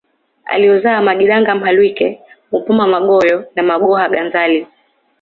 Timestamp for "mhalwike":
1.55-2.19